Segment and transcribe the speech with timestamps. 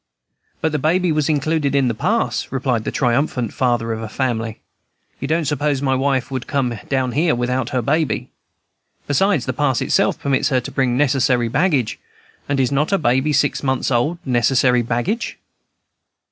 [0.61, 4.57] "But the baby was included in the pass," replied the triumphant father of a family.
[5.19, 8.31] "You don't suppose my wife would come down here without her baby!
[9.05, 11.99] Besides, the pass itself permits her to bring necessary baggage,
[12.49, 15.37] and is not a baby six months old necessary baggage?"